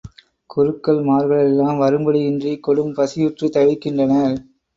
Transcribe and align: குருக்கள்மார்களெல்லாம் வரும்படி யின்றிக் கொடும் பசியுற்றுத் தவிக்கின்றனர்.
குருக்கள்மார்களெல்லாம் 0.49 1.77
வரும்படி 1.77 2.19
யின்றிக் 2.19 2.63
கொடும் 2.63 2.91
பசியுற்றுத் 2.95 3.55
தவிக்கின்றனர். 3.55 4.35